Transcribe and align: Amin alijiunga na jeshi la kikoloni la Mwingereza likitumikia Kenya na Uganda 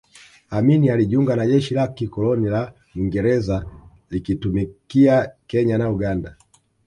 Amin 0.57 0.89
alijiunga 0.91 1.35
na 1.35 1.45
jeshi 1.47 1.73
la 1.73 1.87
kikoloni 1.87 2.49
la 2.49 2.73
Mwingereza 2.95 3.65
likitumikia 4.09 5.31
Kenya 5.47 5.77
na 5.77 5.89
Uganda 5.91 6.37